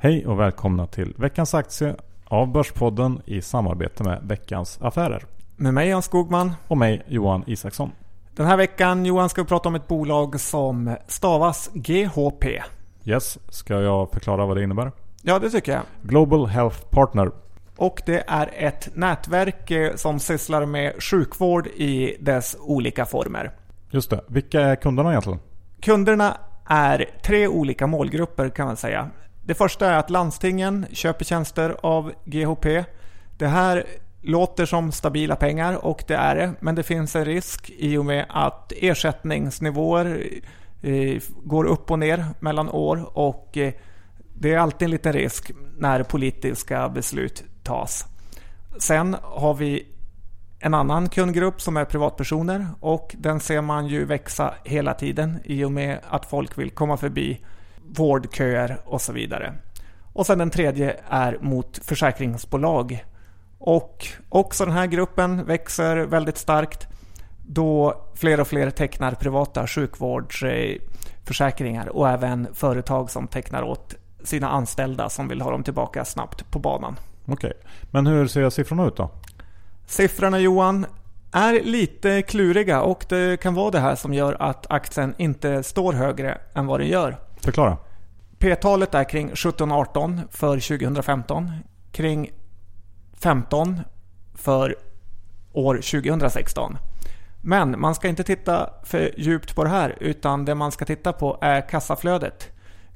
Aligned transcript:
Hej 0.00 0.26
och 0.26 0.40
välkomna 0.40 0.86
till 0.86 1.14
veckans 1.16 1.54
aktie 1.54 1.96
av 2.24 2.52
Börspodden 2.52 3.22
i 3.24 3.42
samarbete 3.42 4.02
med 4.02 4.20
Veckans 4.22 4.78
Affärer. 4.82 5.24
Med 5.56 5.74
mig 5.74 5.88
Jan 5.88 6.02
Skogman. 6.02 6.52
Och 6.68 6.78
mig 6.78 7.02
Johan 7.08 7.44
Isaksson. 7.46 7.90
Den 8.36 8.46
här 8.46 8.56
veckan 8.56 9.06
Johan 9.06 9.28
ska 9.28 9.42
vi 9.42 9.48
prata 9.48 9.68
om 9.68 9.74
ett 9.74 9.88
bolag 9.88 10.40
som 10.40 10.96
stavas 11.06 11.70
GHP. 11.74 12.62
Yes, 13.04 13.38
ska 13.48 13.80
jag 13.80 14.10
förklara 14.10 14.46
vad 14.46 14.56
det 14.56 14.62
innebär? 14.62 14.92
Ja, 15.22 15.38
det 15.38 15.50
tycker 15.50 15.72
jag. 15.72 15.82
Global 16.02 16.46
Health 16.46 16.82
Partner. 16.90 17.30
Och 17.76 18.02
det 18.06 18.24
är 18.26 18.50
ett 18.54 18.96
nätverk 18.96 19.70
eh, 19.70 19.94
som 19.94 20.18
sysslar 20.18 20.66
med 20.66 21.02
sjukvård 21.02 21.66
i 21.66 22.16
dess 22.20 22.56
olika 22.60 23.06
former. 23.06 23.50
Just 23.90 24.10
det. 24.10 24.24
Vilka 24.26 24.60
är 24.60 24.76
kunderna 24.76 25.10
egentligen? 25.10 25.38
Kunderna 25.80 26.36
är 26.66 27.10
tre 27.22 27.48
olika 27.48 27.86
målgrupper 27.86 28.48
kan 28.48 28.66
man 28.66 28.76
säga. 28.76 29.10
Det 29.48 29.54
första 29.54 29.90
är 29.90 29.98
att 29.98 30.10
landstingen 30.10 30.86
köper 30.92 31.24
tjänster 31.24 31.76
av 31.82 32.12
GHP. 32.24 32.84
Det 33.36 33.46
här 33.46 33.84
låter 34.22 34.66
som 34.66 34.92
stabila 34.92 35.36
pengar 35.36 35.84
och 35.84 36.04
det 36.06 36.14
är 36.14 36.36
det. 36.36 36.54
Men 36.60 36.74
det 36.74 36.82
finns 36.82 37.16
en 37.16 37.24
risk 37.24 37.70
i 37.70 37.96
och 37.96 38.04
med 38.04 38.26
att 38.28 38.72
ersättningsnivåer 38.76 40.24
eh, 40.82 41.22
går 41.44 41.64
upp 41.64 41.90
och 41.90 41.98
ner 41.98 42.24
mellan 42.40 42.68
år 42.68 43.18
och 43.18 43.56
eh, 43.56 43.72
det 44.34 44.54
är 44.54 44.58
alltid 44.58 44.86
en 44.86 44.90
liten 44.90 45.12
risk 45.12 45.50
när 45.78 46.02
politiska 46.02 46.88
beslut 46.88 47.44
tas. 47.62 48.04
Sen 48.78 49.16
har 49.22 49.54
vi 49.54 49.86
en 50.58 50.74
annan 50.74 51.08
kundgrupp 51.08 51.60
som 51.60 51.76
är 51.76 51.84
privatpersoner 51.84 52.66
och 52.80 53.14
den 53.18 53.40
ser 53.40 53.60
man 53.60 53.86
ju 53.86 54.04
växa 54.04 54.54
hela 54.64 54.94
tiden 54.94 55.38
i 55.44 55.64
och 55.64 55.72
med 55.72 56.00
att 56.08 56.26
folk 56.26 56.58
vill 56.58 56.70
komma 56.70 56.96
förbi 56.96 57.40
vårdköer 57.88 58.80
och 58.84 59.00
så 59.00 59.12
vidare. 59.12 59.54
Och 60.12 60.26
sen 60.26 60.38
den 60.38 60.50
tredje 60.50 60.96
är 61.08 61.38
mot 61.40 61.78
försäkringsbolag. 61.84 63.04
Och 63.58 64.06
också 64.28 64.64
den 64.64 64.74
här 64.74 64.86
gruppen 64.86 65.44
växer 65.44 65.96
väldigt 65.96 66.38
starkt 66.38 66.88
då 67.46 68.02
fler 68.14 68.40
och 68.40 68.48
fler 68.48 68.70
tecknar 68.70 69.12
privata 69.12 69.66
sjukvårdsförsäkringar 69.66 71.88
och 71.88 72.08
även 72.08 72.54
företag 72.54 73.10
som 73.10 73.28
tecknar 73.28 73.62
åt 73.62 73.94
sina 74.24 74.48
anställda 74.48 75.08
som 75.08 75.28
vill 75.28 75.40
ha 75.40 75.50
dem 75.50 75.64
tillbaka 75.64 76.04
snabbt 76.04 76.50
på 76.50 76.58
banan. 76.58 76.96
Okej, 77.26 77.52
men 77.90 78.06
hur 78.06 78.26
ser 78.26 78.50
siffrorna 78.50 78.86
ut 78.86 78.96
då? 78.96 79.10
Siffrorna 79.86 80.38
Johan 80.38 80.86
är 81.32 81.60
lite 81.64 82.22
kluriga 82.22 82.82
och 82.82 83.04
det 83.08 83.40
kan 83.40 83.54
vara 83.54 83.70
det 83.70 83.80
här 83.80 83.94
som 83.94 84.14
gör 84.14 84.42
att 84.42 84.70
aktien 84.70 85.14
inte 85.18 85.62
står 85.62 85.92
högre 85.92 86.38
än 86.54 86.66
vad 86.66 86.80
den 86.80 86.88
gör. 86.88 87.16
Förklara. 87.48 87.76
P-talet 88.38 88.94
är 88.94 89.04
kring 89.04 89.30
17-18 89.30 90.20
för 90.30 90.78
2015. 90.78 91.52
Kring 91.92 92.30
15 93.14 93.80
för 94.34 94.76
år 95.52 95.74
2016. 95.74 96.78
Men 97.40 97.80
man 97.80 97.94
ska 97.94 98.08
inte 98.08 98.24
titta 98.24 98.70
för 98.84 99.20
djupt 99.20 99.54
på 99.54 99.64
det 99.64 99.70
här 99.70 99.96
utan 100.00 100.44
det 100.44 100.54
man 100.54 100.72
ska 100.72 100.84
titta 100.84 101.12
på 101.12 101.38
är 101.40 101.68
kassaflödet. 101.68 102.48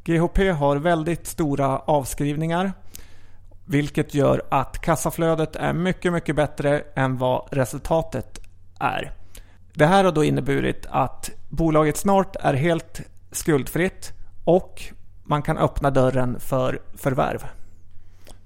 GHP 0.04 0.50
har 0.50 0.76
väldigt 0.76 1.26
stora 1.26 1.78
avskrivningar 1.78 2.72
vilket 3.64 4.14
gör 4.14 4.42
att 4.50 4.78
kassaflödet 4.78 5.56
är 5.56 5.72
mycket, 5.72 6.12
mycket 6.12 6.36
bättre 6.36 6.82
än 6.94 7.18
vad 7.18 7.48
resultatet 7.50 8.40
är. 8.80 9.12
Det 9.74 9.86
här 9.86 10.04
har 10.04 10.12
då 10.12 10.24
inneburit 10.24 10.86
att 10.90 11.30
bolaget 11.48 11.96
snart 11.96 12.36
är 12.36 12.54
helt 12.54 13.00
skuldfritt 13.30 14.12
och 14.44 14.82
man 15.24 15.42
kan 15.42 15.58
öppna 15.58 15.90
dörren 15.90 16.40
för 16.40 16.80
förvärv. 16.94 17.44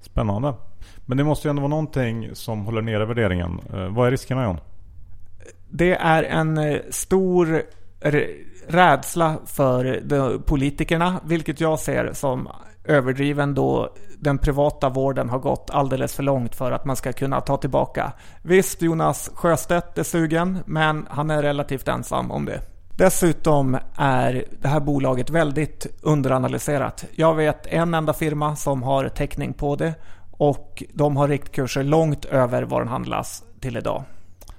Spännande. 0.01 0.53
Men 1.05 1.17
det 1.17 1.23
måste 1.23 1.47
ju 1.47 1.49
ändå 1.49 1.61
vara 1.61 1.69
någonting 1.69 2.29
som 2.35 2.65
håller 2.65 2.81
nere 2.81 3.05
värderingen. 3.05 3.59
Eh, 3.73 3.87
vad 3.87 4.07
är 4.07 4.11
riskerna 4.11 4.43
John? 4.43 4.59
Det 5.69 5.95
är 5.95 6.23
en 6.23 6.57
eh, 6.57 6.79
stor 6.89 7.61
rädsla 8.67 9.37
för 9.45 10.39
politikerna, 10.39 11.19
vilket 11.25 11.61
jag 11.61 11.79
ser 11.79 12.13
som 12.13 12.47
överdriven 12.83 13.53
då 13.53 13.93
den 14.19 14.37
privata 14.37 14.89
vården 14.89 15.29
har 15.29 15.39
gått 15.39 15.69
alldeles 15.69 16.15
för 16.15 16.23
långt 16.23 16.55
för 16.55 16.71
att 16.71 16.85
man 16.85 16.95
ska 16.95 17.13
kunna 17.13 17.41
ta 17.41 17.57
tillbaka. 17.57 18.11
Visst, 18.41 18.81
Jonas 18.81 19.31
Sjöstedt 19.33 19.97
är 19.97 20.03
sugen, 20.03 20.57
men 20.65 21.07
han 21.09 21.31
är 21.31 21.41
relativt 21.41 21.87
ensam 21.87 22.31
om 22.31 22.45
det. 22.45 22.61
Dessutom 22.97 23.77
är 23.95 24.45
det 24.61 24.67
här 24.67 24.79
bolaget 24.79 25.29
väldigt 25.29 25.87
underanalyserat. 26.01 27.05
Jag 27.15 27.35
vet 27.35 27.67
en 27.67 27.93
enda 27.93 28.13
firma 28.13 28.55
som 28.55 28.83
har 28.83 29.09
täckning 29.09 29.53
på 29.53 29.75
det 29.75 29.93
och 30.31 30.83
de 30.93 31.17
har 31.17 31.27
riktkurser 31.27 31.83
långt 31.83 32.25
över 32.25 32.63
vad 32.63 32.81
den 32.81 32.87
handlas 32.87 33.43
till 33.59 33.77
idag. 33.77 34.03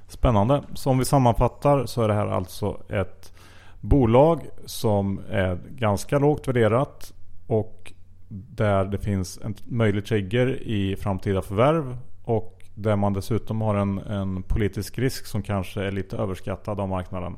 Spännande. 0.08 0.62
Så 0.74 0.90
om 0.90 0.98
vi 0.98 1.04
sammanfattar 1.04 1.86
så 1.86 2.02
är 2.02 2.08
det 2.08 2.14
här 2.14 2.26
alltså 2.26 2.80
ett 2.88 3.32
bolag 3.80 4.40
som 4.64 5.20
är 5.30 5.58
ganska 5.70 6.18
lågt 6.18 6.48
värderat 6.48 7.12
och 7.46 7.92
där 8.28 8.84
det 8.84 8.98
finns 8.98 9.38
en 9.44 9.54
möjlig 9.64 10.06
trigger 10.06 10.62
i 10.62 10.96
framtida 10.96 11.42
förvärv 11.42 11.96
och 12.24 12.62
där 12.74 12.96
man 12.96 13.12
dessutom 13.12 13.60
har 13.60 13.74
en, 13.74 13.98
en 13.98 14.42
politisk 14.42 14.98
risk 14.98 15.26
som 15.26 15.42
kanske 15.42 15.82
är 15.82 15.92
lite 15.92 16.16
överskattad 16.16 16.80
av 16.80 16.88
marknaden. 16.88 17.36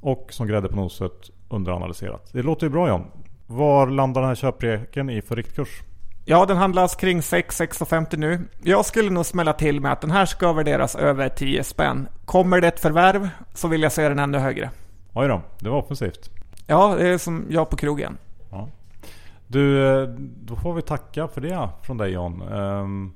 Och 0.00 0.26
som 0.30 0.46
grädde 0.46 0.68
på 0.68 0.76
noset 0.76 1.30
underanalyserat. 1.48 2.30
Det 2.32 2.42
låter 2.42 2.66
ju 2.66 2.70
bra 2.70 2.88
John. 2.88 3.04
Var 3.46 3.86
landar 3.86 4.20
den 4.20 4.28
här 4.28 4.34
köpreken 4.34 5.10
i 5.10 5.22
för 5.22 5.36
riktkurs? 5.36 5.82
Ja, 6.24 6.46
den 6.46 6.56
handlas 6.56 6.96
kring 6.96 7.20
6-6,50 7.20 8.16
nu. 8.16 8.40
Jag 8.62 8.86
skulle 8.86 9.10
nog 9.10 9.26
smälla 9.26 9.52
till 9.52 9.80
med 9.80 9.92
att 9.92 10.00
den 10.00 10.10
här 10.10 10.26
ska 10.26 10.52
värderas 10.52 10.96
över 10.96 11.28
10 11.28 11.64
spänn. 11.64 12.08
Kommer 12.24 12.60
det 12.60 12.68
ett 12.68 12.80
förvärv 12.80 13.28
så 13.54 13.68
vill 13.68 13.82
jag 13.82 13.92
se 13.92 14.08
den 14.08 14.18
ännu 14.18 14.38
högre. 14.38 14.70
Oj 15.14 15.28
då, 15.28 15.42
det 15.58 15.68
var 15.68 15.78
offensivt. 15.78 16.30
Ja, 16.66 16.94
det 16.98 17.08
är 17.08 17.18
som 17.18 17.46
jag 17.48 17.70
på 17.70 17.76
krogen. 17.76 18.18
Ja. 18.50 18.68
Du, 19.46 19.86
eh, 19.86 20.08
då 20.18 20.56
får 20.56 20.74
vi 20.74 20.82
tacka 20.82 21.28
för 21.28 21.40
det 21.40 21.68
från 21.82 21.96
dig 21.96 22.12
John. 22.12 22.42
Um, 22.42 23.12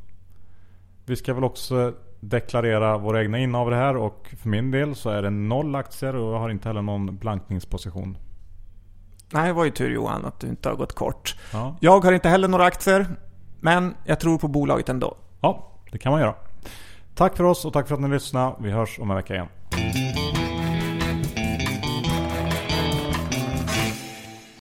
vi 1.07 1.17
ska 1.17 1.35
väl 1.35 1.45
också 1.45 1.93
deklarera 2.21 2.99
våra 2.99 3.23
egna 3.23 3.39
innehav 3.39 3.73
här 3.73 3.97
och 3.97 4.35
för 4.43 4.49
min 4.49 4.71
del 4.71 4.95
så 4.95 5.11
är 5.11 5.23
det 5.23 5.31
noll 5.31 5.75
aktier 5.75 6.17
och 6.17 6.35
jag 6.35 6.39
har 6.39 6.51
inte 6.51 6.69
heller 6.69 6.83
någon 6.83 7.17
blankningsposition. 7.17 8.19
Nej, 9.33 9.47
det 9.47 9.53
var 9.53 9.65
ju 9.65 9.71
tur 9.71 9.91
Johan 9.91 10.25
att 10.25 10.41
du 10.41 10.47
inte 10.47 10.69
har 10.69 10.77
gått 10.77 10.95
kort. 10.95 11.37
Ja. 11.53 11.77
Jag 11.81 12.05
har 12.05 12.13
inte 12.13 12.29
heller 12.29 12.49
några 12.49 12.65
aktier, 12.65 13.07
men 13.61 13.95
jag 14.05 14.21
tror 14.21 14.39
på 14.39 14.49
bolaget 14.49 14.89
ändå. 14.89 15.17
Ja, 15.41 15.73
det 15.93 15.99
kan 15.99 16.13
man 16.13 16.21
göra. 16.21 16.35
Tack 17.15 17.37
för 17.37 17.45
oss 17.45 17.65
och 17.65 17.73
tack 17.73 17.89
för 17.89 17.95
att 17.95 18.01
ni 18.01 18.09
lyssnade. 18.09 18.55
Vi 18.61 18.71
hörs 18.71 18.99
om 18.99 19.11
en 19.11 19.17
vecka 19.17 19.35
igen. 19.35 19.49